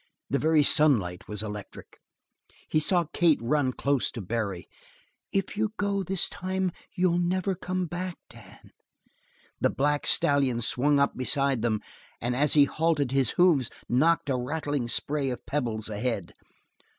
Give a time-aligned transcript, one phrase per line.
[0.31, 1.99] The very sunlight was electric.
[2.67, 4.67] He saw Kate run close to Barry.
[5.31, 8.71] "If you go this time, you'll never come back, Dan!"
[9.59, 11.81] The black stallion swung up beside them,
[12.19, 16.33] and as he halted his hoofs knocked a rattling spray of pebbles ahead.